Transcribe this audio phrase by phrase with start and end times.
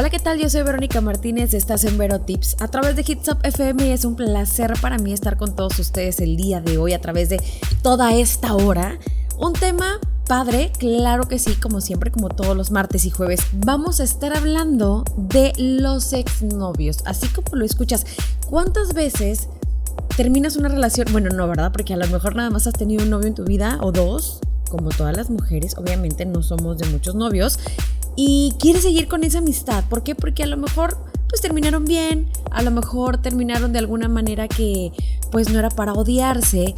[0.00, 0.38] Hola, ¿qué tal?
[0.38, 3.92] Yo soy Verónica Martínez, estás en Vero Tips a través de Hits Up FM.
[3.92, 7.28] Es un placer para mí estar con todos ustedes el día de hoy a través
[7.28, 7.38] de
[7.82, 8.98] toda esta hora.
[9.38, 13.40] Un tema padre, claro que sí, como siempre, como todos los martes y jueves.
[13.52, 18.06] Vamos a estar hablando de los exnovios, así como lo escuchas.
[18.48, 19.50] ¿Cuántas veces
[20.16, 21.08] terminas una relación?
[21.12, 21.72] Bueno, no, ¿verdad?
[21.72, 24.40] Porque a lo mejor nada más has tenido un novio en tu vida o dos,
[24.70, 27.58] como todas las mujeres, obviamente no somos de muchos novios
[28.22, 29.82] y quiere seguir con esa amistad.
[29.88, 30.14] ¿Por qué?
[30.14, 34.92] Porque a lo mejor pues terminaron bien, a lo mejor terminaron de alguna manera que
[35.30, 36.74] pues no era para odiarse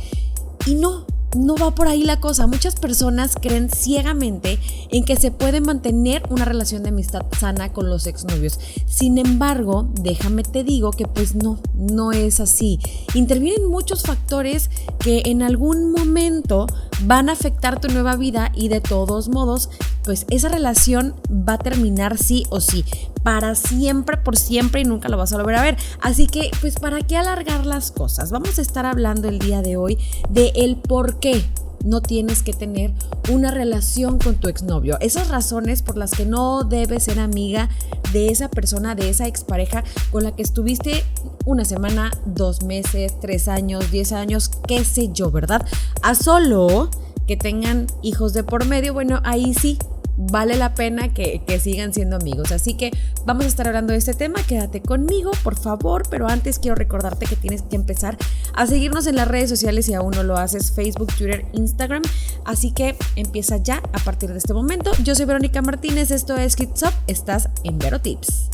[0.66, 1.04] y no,
[1.36, 2.46] no va por ahí la cosa.
[2.46, 4.60] Muchas personas creen ciegamente
[4.92, 8.60] en que se puede mantener una relación de amistad sana con los exnovios.
[8.86, 12.78] Sin embargo, déjame te digo que pues no, no es así.
[13.14, 16.68] Intervienen muchos factores que en algún momento
[17.04, 19.70] van a afectar tu nueva vida y de todos modos,
[20.04, 22.84] pues esa relación va a terminar sí o sí,
[23.22, 25.76] para siempre, por siempre y nunca lo vas a volver a ver.
[26.00, 28.30] Así que, pues, ¿para qué alargar las cosas?
[28.30, 29.98] Vamos a estar hablando el día de hoy
[30.30, 31.44] de el por qué
[31.84, 32.92] no tienes que tener
[33.30, 34.98] una relación con tu exnovio.
[35.00, 37.68] Esas razones por las que no debes ser amiga
[38.12, 41.04] de esa persona, de esa expareja con la que estuviste
[41.44, 45.66] una semana, dos meses, tres años, diez años, qué sé yo, ¿verdad?
[46.02, 46.90] A solo
[47.26, 49.78] que tengan hijos de por medio, bueno, ahí sí
[50.16, 52.52] vale la pena que, sigan siendo amigos.
[52.52, 52.90] Así que
[53.24, 54.42] vamos a estar hablando de este tema.
[54.42, 56.02] Quédate conmigo, por favor.
[56.10, 58.16] Pero antes quiero recordarte que tienes que empezar
[58.54, 62.02] a seguirnos en las redes sociales si aún no lo haces, Facebook, Twitter, Instagram.
[62.44, 64.92] Así que empieza ya a partir de este momento.
[65.04, 68.50] Yo soy Verónica Martínez, esto es Kids Up, estás en Vero Tips.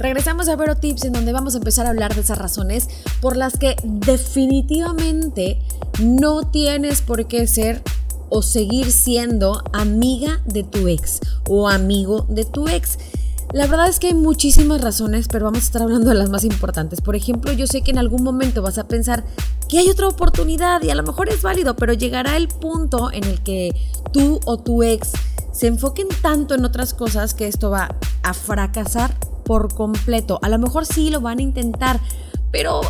[0.00, 2.88] Regresamos a Vero Tips en donde vamos a empezar a hablar de esas razones
[3.20, 5.60] por las que definitivamente
[6.00, 7.82] no tienes por qué ser
[8.30, 12.98] o seguir siendo amiga de tu ex o amigo de tu ex.
[13.52, 16.44] La verdad es que hay muchísimas razones, pero vamos a estar hablando de las más
[16.44, 17.02] importantes.
[17.02, 19.26] Por ejemplo, yo sé que en algún momento vas a pensar
[19.68, 23.24] que hay otra oportunidad y a lo mejor es válido, pero llegará el punto en
[23.24, 23.74] el que
[24.14, 25.10] tú o tu ex
[25.52, 29.14] se enfoquen tanto en otras cosas que esto va a fracasar
[29.50, 30.38] por completo.
[30.42, 31.98] A lo mejor sí lo van a intentar,
[32.52, 32.82] pero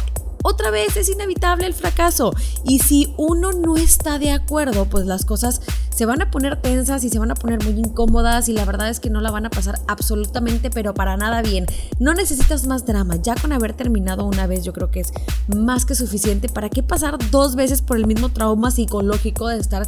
[0.43, 2.35] otra vez es inevitable el fracaso.
[2.65, 7.03] Y si uno no está de acuerdo, pues las cosas se van a poner tensas
[7.03, 9.47] y se van a poner muy incómodas y la verdad es que no la van
[9.47, 11.65] a pasar absolutamente, pero para nada bien.
[11.99, 13.17] No necesitas más drama.
[13.17, 15.13] Ya con haber terminado una vez yo creo que es
[15.49, 16.51] más que suficiente.
[16.51, 19.87] ¿Para qué pasar dos veces por el mismo trauma psicológico de estar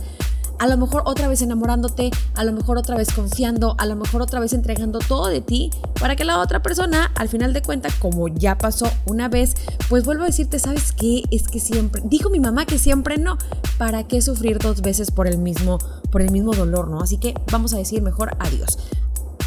[0.62, 4.22] a lo mejor otra vez enamorándote, a lo mejor otra vez confiando, a lo mejor
[4.22, 7.96] otra vez entregando todo de ti para que la otra persona, al final de cuentas,
[7.96, 9.56] como ya pasó una vez,
[9.88, 11.24] pues vuelva a decirte, ¿sabes qué?
[11.32, 13.38] Es que siempre, dijo mi mamá que siempre no,
[13.76, 15.78] ¿para qué sufrir dos veces por el mismo,
[16.12, 17.00] por el mismo dolor, no?
[17.00, 18.78] Así que vamos a decir mejor adiós.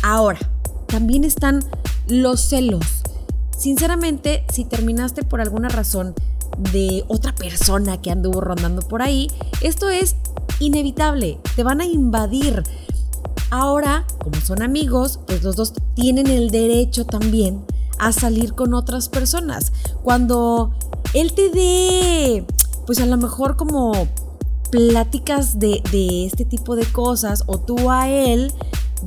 [0.03, 0.39] Ahora,
[0.87, 1.63] también están
[2.09, 3.03] los celos.
[3.57, 6.13] Sinceramente, si terminaste por alguna razón
[6.71, 9.29] de otra persona que anduvo rondando por ahí,
[9.61, 10.15] esto es
[10.59, 12.63] inevitable, te van a invadir.
[13.51, 17.63] Ahora, como son amigos, pues los dos tienen el derecho también
[17.99, 19.71] a salir con otras personas.
[20.03, 20.73] Cuando
[21.13, 22.45] él te dé,
[22.85, 23.93] pues a lo mejor como
[24.71, 28.51] pláticas de, de este tipo de cosas o tú a él,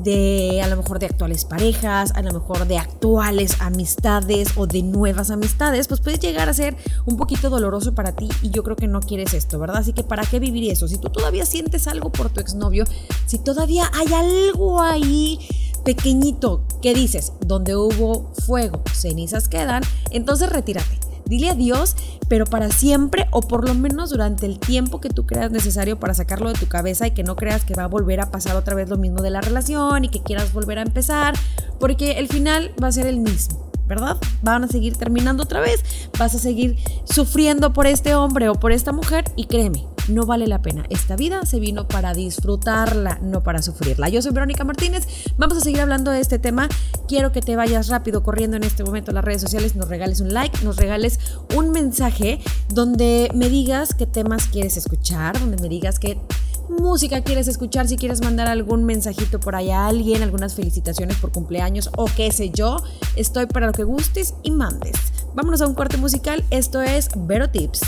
[0.03, 4.83] de a lo mejor de actuales parejas, a lo mejor de actuales amistades o de
[4.83, 6.77] nuevas amistades, pues puede llegar a ser
[7.07, 9.79] un poquito doloroso para ti y yo creo que no quieres esto, ¿verdad?
[9.79, 10.89] Así que ¿para qué vivir eso?
[10.89, 12.85] Si tú todavía sientes algo por tu exnovio,
[13.27, 15.39] si todavía hay algo ahí
[15.85, 21.95] pequeñito que dices, donde hubo fuego, cenizas quedan, entonces retírate Dile adiós,
[22.29, 26.15] pero para siempre o por lo menos durante el tiempo que tú creas necesario para
[26.15, 28.75] sacarlo de tu cabeza y que no creas que va a volver a pasar otra
[28.75, 31.35] vez lo mismo de la relación y que quieras volver a empezar,
[31.79, 33.69] porque el final va a ser el mismo.
[33.87, 34.19] ¿verdad?
[34.43, 35.83] Van a seguir terminando otra vez,
[36.19, 40.47] vas a seguir sufriendo por este hombre o por esta mujer y créeme, no vale
[40.47, 40.85] la pena.
[40.91, 44.09] Esta vida se vino para disfrutarla, no para sufrirla.
[44.09, 45.07] Yo soy Verónica Martínez,
[45.37, 46.69] vamos a seguir hablando de este tema.
[47.07, 50.21] Quiero que te vayas rápido corriendo en este momento a las redes sociales, nos regales
[50.21, 51.19] un like, nos regales
[51.55, 56.19] un mensaje donde me digas qué temas quieres escuchar, donde me digas qué
[56.69, 61.33] música quieres escuchar, si quieres mandar algún mensajito por allá a alguien, algunas felicitaciones por
[61.33, 62.83] cumpleaños o qué sé yo,
[63.17, 64.97] estoy para lo que gustes y mandes.
[65.35, 67.81] Vámonos a un corte musical, esto es Vero Tips.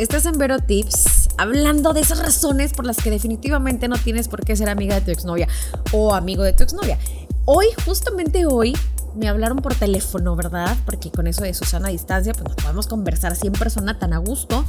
[0.00, 4.42] Estás en Vero Tips hablando de esas razones por las que definitivamente no tienes por
[4.46, 5.46] qué ser amiga de tu exnovia
[5.92, 6.98] o amigo de tu exnovia.
[7.44, 8.74] Hoy, justamente hoy,
[9.14, 10.74] me hablaron por teléfono, ¿verdad?
[10.86, 14.14] Porque con eso de Susana a distancia, pues nos podemos conversar así en persona tan
[14.14, 14.64] a gusto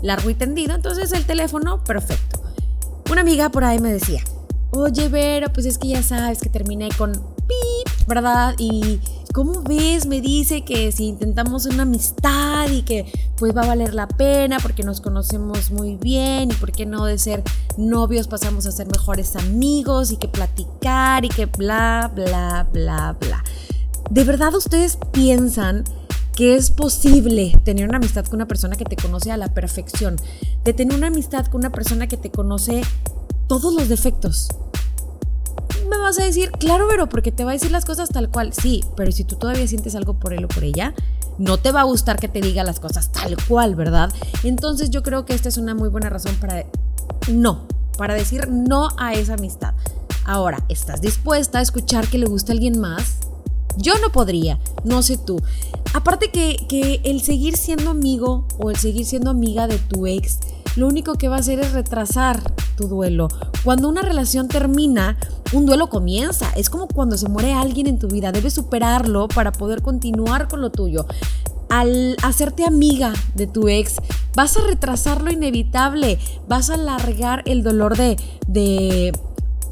[0.00, 2.42] largo y tendido, entonces el teléfono, perfecto.
[3.10, 4.24] Una amiga por ahí me decía,
[4.70, 8.54] oye, Vero, pues es que ya sabes que terminé con pip, ¿verdad?
[8.56, 9.00] Y
[9.32, 10.06] ¿cómo ves?
[10.06, 14.58] Me dice que si intentamos una amistad y que pues va a valer la pena
[14.60, 17.42] porque nos conocemos muy bien y por qué no de ser
[17.76, 23.44] novios pasamos a ser mejores amigos y que platicar y que bla, bla, bla, bla.
[24.10, 25.84] ¿De verdad ustedes piensan
[26.34, 30.16] que es posible tener una amistad con una persona que te conoce a la perfección?
[30.64, 32.82] De tener una amistad con una persona que te conoce
[33.48, 34.48] todos los defectos.
[35.92, 38.52] Me vas a decir, claro, pero porque te va a decir las cosas tal cual.
[38.54, 40.94] Sí, pero si tú todavía sientes algo por él o por ella,
[41.38, 44.12] no te va a gustar que te diga las cosas tal cual, ¿verdad?
[44.42, 46.64] Entonces yo creo que esta es una muy buena razón para
[47.30, 47.66] no,
[47.98, 49.74] para decir no a esa amistad.
[50.24, 53.18] Ahora, ¿estás dispuesta a escuchar que le gusta a alguien más?
[53.76, 55.40] Yo no podría, no sé tú.
[55.94, 60.38] Aparte que, que el seguir siendo amigo o el seguir siendo amiga de tu ex
[60.76, 63.28] lo único que va a hacer es retrasar tu duelo.
[63.62, 65.18] Cuando una relación termina,
[65.52, 66.50] un duelo comienza.
[66.56, 68.32] Es como cuando se muere alguien en tu vida.
[68.32, 71.06] Debes superarlo para poder continuar con lo tuyo.
[71.68, 73.96] Al hacerte amiga de tu ex,
[74.34, 76.18] vas a retrasar lo inevitable.
[76.48, 78.16] Vas a alargar el dolor de,
[78.46, 79.12] de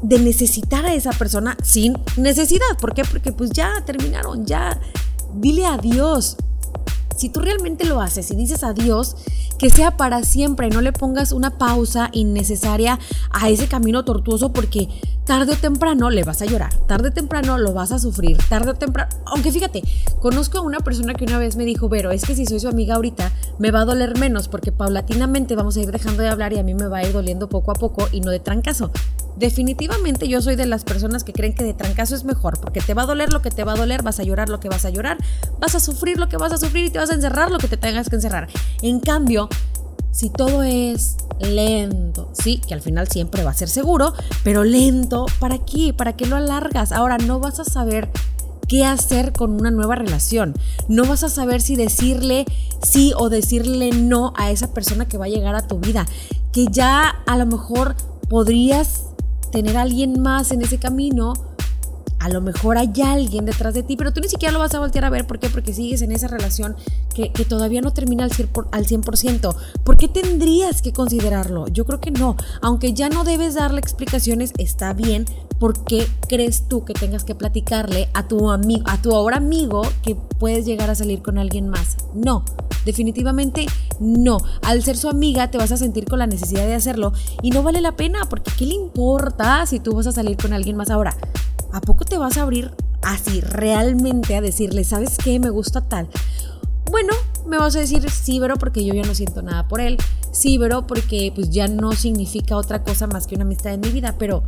[0.01, 2.77] de necesitar a esa persona sin necesidad.
[2.79, 3.03] ¿Por qué?
[3.03, 4.79] Porque pues ya terminaron, ya
[5.35, 6.37] dile adiós.
[7.21, 9.15] Si tú realmente lo haces y dices adiós,
[9.59, 12.97] que sea para siempre, no le pongas una pausa innecesaria
[13.29, 14.87] a ese camino tortuoso porque
[15.23, 18.71] tarde o temprano le vas a llorar, tarde o temprano lo vas a sufrir, tarde
[18.71, 19.83] o temprano, aunque fíjate,
[20.19, 22.69] conozco a una persona que una vez me dijo, Vero, es que si soy su
[22.69, 26.53] amiga ahorita, me va a doler menos porque paulatinamente vamos a ir dejando de hablar
[26.53, 28.89] y a mí me va a ir doliendo poco a poco y no de trancazo.
[29.35, 32.93] Definitivamente yo soy de las personas que creen que de trancazo es mejor, porque te
[32.93, 34.85] va a doler lo que te va a doler, vas a llorar lo que vas
[34.85, 35.17] a llorar,
[35.59, 37.67] vas a sufrir lo que vas a sufrir y te vas a encerrar lo que
[37.67, 38.49] te tengas que encerrar.
[38.81, 39.49] En cambio,
[40.11, 44.13] si todo es lento, sí, que al final siempre va a ser seguro,
[44.43, 45.93] pero lento, ¿para qué?
[45.93, 46.91] ¿Para qué lo alargas?
[46.91, 48.09] Ahora no vas a saber
[48.67, 50.53] qué hacer con una nueva relación.
[50.87, 52.45] No vas a saber si decirle
[52.81, 56.05] sí o decirle no a esa persona que va a llegar a tu vida,
[56.51, 57.95] que ya a lo mejor
[58.29, 59.07] podrías
[59.51, 61.33] tener a alguien más en ese camino,
[62.21, 64.79] a lo mejor hay alguien detrás de ti, pero tú ni siquiera lo vas a
[64.79, 65.25] voltear a ver.
[65.25, 65.49] ¿Por qué?
[65.49, 66.75] Porque sigues en esa relación
[67.15, 69.55] que, todavía no termina al 100%.
[69.83, 71.67] ¿Por qué tendrías que considerarlo?
[71.69, 72.37] Yo creo que no.
[72.61, 75.25] Aunque ya no debes darle explicaciones, está bien.
[75.59, 79.81] ¿Por qué crees tú que tengas que platicarle a tu amigo, a tu ahora amigo
[80.03, 81.97] que puedes llegar a salir con alguien más?
[82.13, 82.45] No,
[82.85, 83.65] definitivamente
[83.99, 84.37] no.
[84.63, 87.63] Al ser su amiga te vas a sentir con la necesidad de hacerlo y no
[87.63, 90.89] vale la pena porque ¿qué le importa si tú vas a salir con alguien más
[90.89, 91.15] ahora?
[91.71, 95.39] ¿A poco te vas a abrir así realmente a decirle, ¿sabes qué?
[95.39, 96.07] Me gusta tal.
[96.89, 97.13] Bueno,
[97.47, 99.97] me vas a decir sí, pero porque yo ya no siento nada por él.
[100.31, 103.89] Sí, pero porque pues ya no significa otra cosa más que una amistad en mi
[103.89, 104.15] vida.
[104.17, 104.43] Pero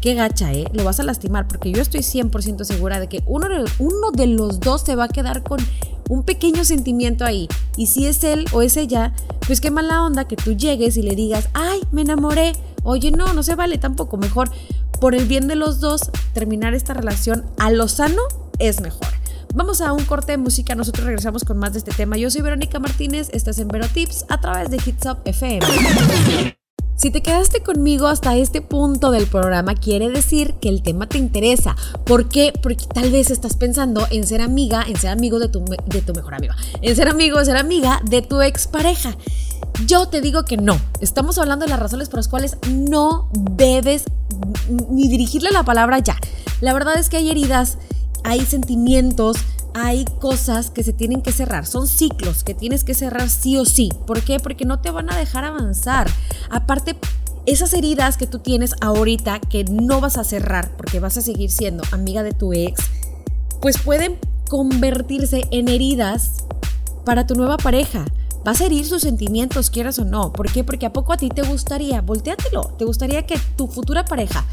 [0.00, 0.66] qué gacha, ¿eh?
[0.72, 3.46] Lo vas a lastimar porque yo estoy 100% segura de que uno,
[3.78, 5.60] uno de los dos se va a quedar con
[6.08, 7.48] un pequeño sentimiento ahí.
[7.76, 9.12] Y si es él o es ella,
[9.46, 12.52] pues qué mala onda que tú llegues y le digas, ay, me enamoré.
[12.82, 14.16] Oye, no, no se vale tampoco.
[14.16, 14.50] Mejor
[15.00, 18.22] por el bien de los dos, terminar esta relación a lo sano
[18.58, 19.08] es mejor.
[19.54, 22.16] Vamos a un corte de música, nosotros regresamos con más de este tema.
[22.16, 26.54] Yo soy Verónica Martínez, estás en Vero Tips a través de Hits Up FM.
[26.96, 31.18] Si te quedaste conmigo hasta este punto del programa, quiere decir que el tema te
[31.18, 31.74] interesa.
[32.04, 32.52] ¿Por qué?
[32.62, 36.14] Porque tal vez estás pensando en ser amiga, en ser amigo de tu, de tu
[36.14, 39.16] mejor amiga, en ser amigo ser amiga de tu expareja.
[39.86, 40.80] Yo te digo que no.
[41.00, 44.04] Estamos hablando de las razones por las cuales no debes
[44.88, 46.16] ni dirigirle la palabra ya.
[46.60, 47.76] La verdad es que hay heridas,
[48.22, 49.36] hay sentimientos,
[49.74, 53.64] hay cosas que se tienen que cerrar, son ciclos que tienes que cerrar sí o
[53.64, 53.90] sí.
[54.06, 54.38] ¿Por qué?
[54.38, 56.08] Porque no te van a dejar avanzar.
[56.48, 56.96] Aparte,
[57.44, 61.50] esas heridas que tú tienes ahorita que no vas a cerrar porque vas a seguir
[61.50, 62.80] siendo amiga de tu ex,
[63.60, 66.44] pues pueden convertirse en heridas
[67.04, 68.04] para tu nueva pareja.
[68.44, 70.32] Vas a herir sus sentimientos, quieras o no.
[70.32, 70.64] ¿Por qué?
[70.64, 74.44] Porque a poco a ti te gustaría, volteátelo, te gustaría que tu futura pareja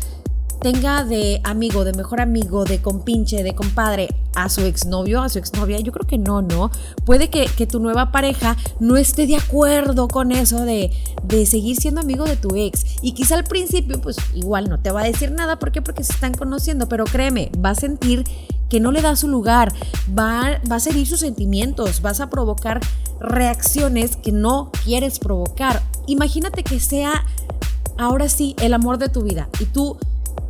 [0.62, 5.40] tenga de amigo, de mejor amigo, de compinche, de compadre a su exnovio, a su
[5.40, 6.70] exnovia, yo creo que no, ¿no?
[7.04, 10.92] Puede que, tu nueva pareja no esté de acuerdo con eso de,
[11.24, 12.86] de, seguir siendo amigo de tu ex.
[13.02, 15.58] Y quizá al principio, pues igual no te va a decir nada.
[15.58, 15.82] ¿Por qué?
[15.82, 16.88] Porque se están conociendo.
[16.90, 18.24] Pero créeme, va a sentir
[18.72, 19.74] que no le da su lugar,
[20.18, 22.80] va, a seguir sus sentimientos, vas a provocar
[23.20, 25.82] reacciones que no quieres provocar.
[26.08, 27.26] Imagínate que sea
[27.98, 29.98] ahora sí el amor de tu vida y tú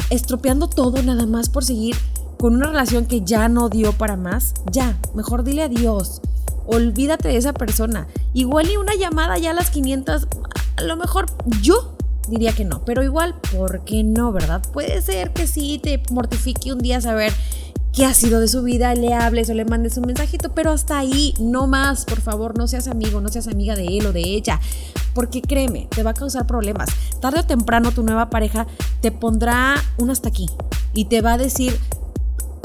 [0.10, 1.96] estropeando todo nada más por seguir
[2.38, 6.22] con una relación que ya no dio para más, ya, mejor dile adiós.
[6.66, 8.08] Olvídate de esa persona.
[8.34, 10.28] Igual y una llamada ya a las 500,
[10.78, 11.28] a lo mejor
[11.62, 11.96] yo
[12.28, 14.62] diría que no, pero igual, ¿por qué no, verdad?
[14.74, 17.34] Puede ser que sí te mortifique un día saber
[17.94, 20.98] qué ha sido de su vida, le hables o le mandes un mensajito, pero hasta
[20.98, 24.22] ahí, no más, por favor, no seas amigo, no seas amiga de él o de
[24.22, 24.60] ella,
[25.14, 26.90] porque créeme, te va a causar problemas.
[27.20, 28.68] Tarde o temprano tu nueva pareja
[29.02, 30.50] te pondrá un hasta aquí
[30.94, 31.78] y te va a decir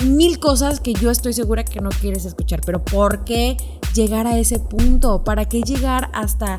[0.05, 3.57] mil cosas que yo estoy segura que no quieres escuchar, pero ¿por qué
[3.95, 5.25] llegar a ese punto?
[5.25, 6.59] ¿Para qué llegar hasta,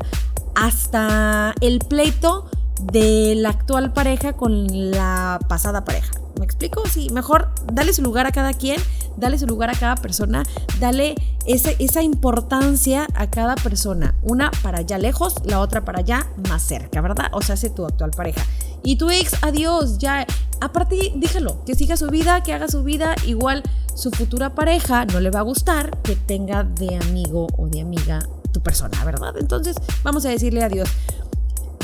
[0.54, 2.50] hasta el pleito
[2.82, 6.17] de la actual pareja con la pasada pareja?
[6.38, 6.82] ¿Me explico?
[6.86, 8.80] Sí, mejor dale su lugar a cada quien,
[9.16, 10.44] dale su lugar a cada persona,
[10.78, 11.14] dale
[11.46, 14.14] esa importancia a cada persona.
[14.22, 17.26] Una para allá lejos, la otra para allá más cerca, ¿verdad?
[17.32, 18.44] O sea, hace tu actual pareja.
[18.82, 20.26] Y tu ex, adiós, ya.
[20.60, 23.14] Aparte, déjalo, que siga su vida, que haga su vida.
[23.26, 23.62] Igual
[23.94, 28.20] su futura pareja no le va a gustar que tenga de amigo o de amiga
[28.52, 29.34] tu persona, ¿verdad?
[29.38, 30.88] Entonces, vamos a decirle adiós.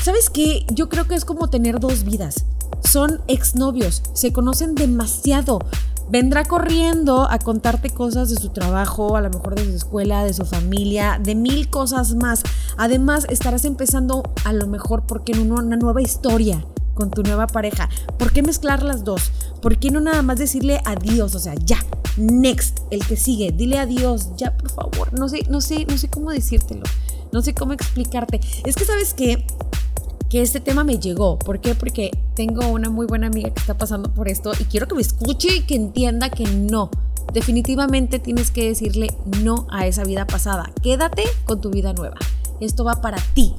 [0.05, 0.67] ¿Sabes qué?
[0.71, 2.45] Yo creo que es como tener dos vidas
[2.95, 5.59] son exnovios, se conocen demasiado.
[6.11, 10.35] Vendrá corriendo a contarte cosas de su trabajo, a lo mejor de su escuela, de
[10.35, 12.43] su familia, de mil cosas más.
[12.77, 17.89] Además, estarás empezando a lo mejor porque en una nueva historia con tu nueva pareja.
[18.19, 19.33] ¿Por qué mezclar las dos?
[19.63, 21.35] ¿Por qué no nada más decirle adiós?
[21.35, 21.79] O sea, ya,
[22.17, 25.19] next, el que sigue, dile adiós, ya, por favor.
[25.19, 26.83] No sé, no sé, no sé cómo decírtelo.
[27.33, 28.41] No sé cómo explicarte.
[28.65, 29.45] Es que sabes que
[30.35, 31.39] que este tema me llegó.
[31.39, 31.77] ¿Por qué?
[31.77, 35.01] Porque tengo una muy buena amiga que está pasando por esto y quiero que me
[35.01, 36.91] escuche y que entienda que no.
[37.33, 39.15] Definitivamente tienes que decirle
[39.45, 40.73] no a esa vida pasada.
[40.83, 42.17] Quédate con tu vida nueva.
[42.59, 43.55] Esto va para ti,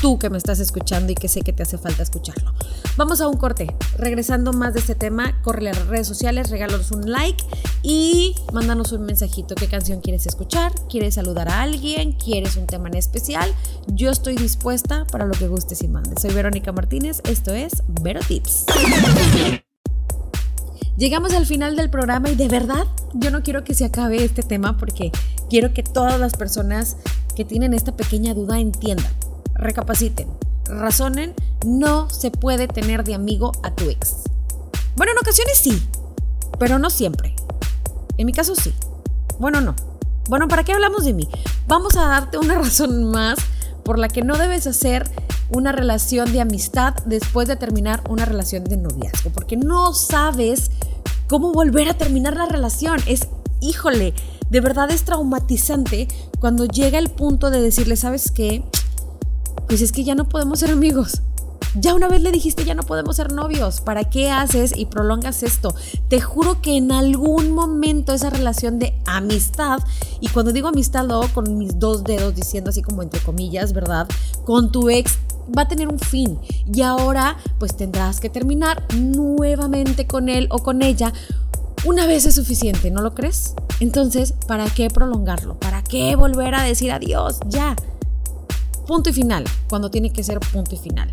[0.00, 2.52] tú que me estás escuchando y que sé que te hace falta escucharlo.
[2.96, 3.74] Vamos a un corte.
[3.96, 7.44] Regresando más de este tema, corre a las redes sociales, regálanos un like
[7.82, 9.54] y mándanos un mensajito.
[9.54, 10.72] ¿Qué canción quieres escuchar?
[10.88, 12.12] ¿Quieres saludar a alguien?
[12.12, 13.52] ¿Quieres un tema en especial?
[13.88, 16.22] Yo estoy dispuesta para lo que gustes y mandes.
[16.22, 18.66] Soy Verónica Martínez, esto es Vero Tips.
[20.96, 24.42] Llegamos al final del programa y de verdad yo no quiero que se acabe este
[24.42, 25.12] tema porque
[25.48, 26.96] quiero que todas las personas
[27.36, 29.12] que tienen esta pequeña duda entiendan
[29.58, 30.28] recapaciten,
[30.66, 31.34] razonen,
[31.66, 34.14] no se puede tener de amigo a tu ex.
[34.96, 35.82] Bueno, en ocasiones sí,
[36.58, 37.34] pero no siempre.
[38.16, 38.72] En mi caso sí.
[39.38, 39.76] Bueno, no.
[40.28, 41.28] Bueno, ¿para qué hablamos de mí?
[41.66, 43.38] Vamos a darte una razón más
[43.84, 45.08] por la que no debes hacer
[45.50, 50.70] una relación de amistad después de terminar una relación de noviazgo, porque no sabes
[51.26, 53.00] cómo volver a terminar la relación.
[53.06, 53.28] Es,
[53.60, 54.14] híjole,
[54.50, 56.08] de verdad es traumatizante
[56.40, 58.62] cuando llega el punto de decirle, ¿sabes qué?
[59.68, 61.20] Pues es que ya no podemos ser amigos.
[61.74, 63.80] Ya una vez le dijiste ya no podemos ser novios.
[63.82, 65.74] ¿Para qué haces y prolongas esto?
[66.08, 69.78] Te juro que en algún momento esa relación de amistad,
[70.20, 73.72] y cuando digo amistad lo hago con mis dos dedos diciendo así como entre comillas,
[73.74, 74.08] ¿verdad?
[74.44, 75.18] Con tu ex
[75.56, 76.38] va a tener un fin
[76.72, 81.12] y ahora pues tendrás que terminar nuevamente con él o con ella.
[81.84, 83.54] Una vez es suficiente, ¿no lo crees?
[83.78, 85.54] Entonces, ¿para qué prolongarlo?
[85.60, 87.38] ¿Para qué volver a decir adiós?
[87.46, 87.76] Ya
[88.88, 91.10] punto y final, cuando tiene que ser punto y final.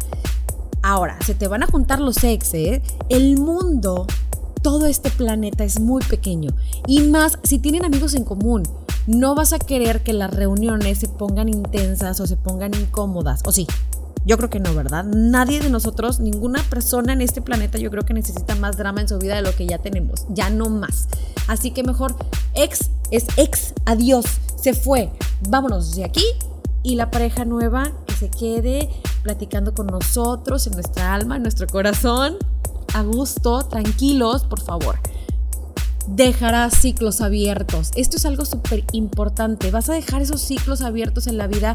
[0.82, 2.82] Ahora, se te van a juntar los ex, ¿eh?
[3.10, 4.08] El mundo,
[4.64, 6.56] todo este planeta es muy pequeño.
[6.88, 8.64] Y más si tienen amigos en común.
[9.08, 13.42] No vas a querer que las reuniones se pongan intensas o se pongan incómodas.
[13.46, 13.68] ¿O sí?
[14.26, 15.04] Yo creo que no, ¿verdad?
[15.04, 19.10] Nadie de nosotros, ninguna persona en este planeta, yo creo que necesita más drama en
[19.10, 20.26] su vida de lo que ya tenemos.
[20.30, 21.08] Ya no más.
[21.48, 22.16] Así que mejor,
[22.56, 24.26] ex es ex, adiós,
[24.60, 25.12] se fue.
[25.50, 26.24] Vámonos de aquí
[26.86, 28.90] y la pareja nueva que se quede
[29.24, 32.38] platicando con nosotros en nuestra alma, en nuestro corazón,
[32.94, 35.00] a gusto, tranquilos, por favor.
[36.08, 37.92] Dejarás ciclos abiertos.
[37.96, 39.72] Esto es algo súper importante.
[39.72, 41.74] Vas a dejar esos ciclos abiertos en la vida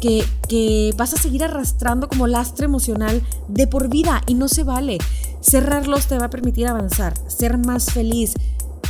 [0.00, 4.64] que, que, vas a seguir arrastrando como lastre emocional de por vida y no se
[4.64, 4.96] vale.
[5.42, 8.32] Cerrarlos te va a permitir avanzar, ser más feliz,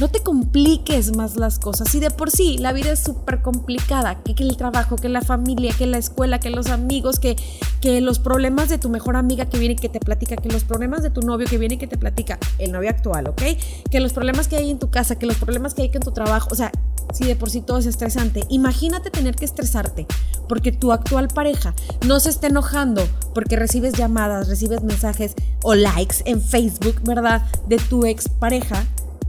[0.01, 1.89] no te compliques más las cosas.
[1.89, 5.73] Si de por sí la vida es súper complicada, que, el trabajo, que la familia,
[5.77, 7.37] que la escuela, que los amigos, que,
[7.81, 10.65] que los problemas de tu mejor amiga que viene y que te platica, que los
[10.65, 13.43] problemas de tu novio que viene y que te platica, el novio actual, ¿ok?
[13.91, 16.13] Que los problemas que hay en tu casa, que los problemas que hay en tu
[16.13, 16.73] trabajo, o sea,
[17.15, 20.07] si de por sí todo es estresante, imagínate tener que estresarte
[20.49, 21.75] porque tu actual pareja
[22.07, 27.47] no se está enojando porque recibes llamadas, recibes mensajes o likes en Facebook, ¿verdad?
[27.69, 28.85] De tu ex pareja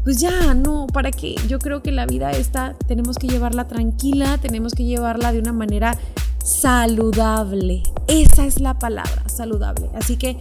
[0.07, 1.35] pues ya, no, ¿para qué?
[1.49, 5.51] Yo creo que la vida esta tenemos que llevarla tranquila, tenemos que llevarla de una
[5.51, 5.97] manera
[6.41, 7.83] saludable.
[8.07, 9.89] Esa es la palabra, saludable.
[9.95, 10.37] Así que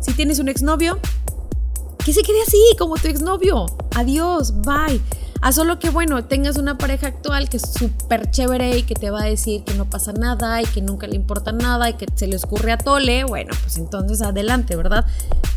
[0.00, 1.00] si tienes un exnovio,
[2.04, 3.66] que se quede así, como tu exnovio.
[3.96, 5.00] Adiós, bye.
[5.40, 9.10] A solo que, bueno, tengas una pareja actual que es súper chévere y que te
[9.10, 12.06] va a decir que no pasa nada y que nunca le importa nada y que
[12.14, 15.04] se le escurre a tole, bueno, pues entonces adelante, ¿verdad?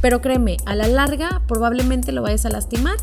[0.01, 2.98] Pero créeme, a la larga probablemente lo vayas a lastimar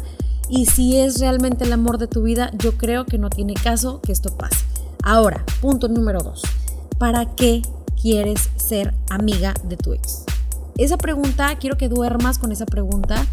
[0.48, 4.00] y si es realmente el amor de tu vida, yo creo que no tiene caso
[4.00, 4.64] que esto pase.
[5.02, 6.42] Ahora, punto número dos.
[6.98, 7.62] ¿Para qué
[8.00, 10.24] quieres ser amiga de tu ex?
[10.76, 13.26] Esa pregunta, quiero que duermas con esa pregunta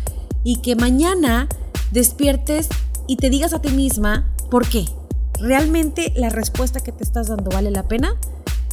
[0.43, 1.47] y que mañana
[1.91, 2.69] despiertes
[3.07, 4.85] y te digas a ti misma, ¿por qué?
[5.39, 8.15] ¿Realmente la respuesta que te estás dando vale la pena?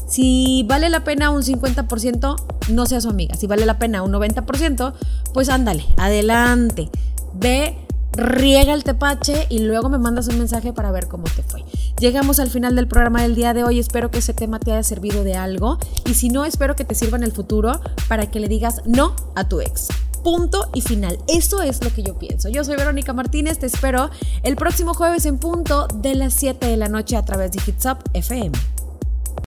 [0.09, 2.37] Si vale la pena un 50%,
[2.69, 3.35] no seas su amiga.
[3.35, 4.93] Si vale la pena un 90%,
[5.33, 6.91] pues ándale, adelante.
[7.35, 7.79] Ve
[8.13, 11.65] riega el tepache y luego me mandas un mensaje para ver cómo te fue.
[11.99, 14.83] Llegamos al final del programa del día de hoy, espero que ese tema te haya
[14.83, 18.41] servido de algo y si no, espero que te sirva en el futuro para que
[18.41, 19.89] le digas no a tu ex.
[20.23, 21.19] Punto y final.
[21.27, 22.49] Eso es lo que yo pienso.
[22.49, 24.09] Yo soy Verónica Martínez, te espero
[24.45, 27.87] el próximo jueves en punto de las 7 de la noche a través de Hits
[27.87, 28.53] Up FM.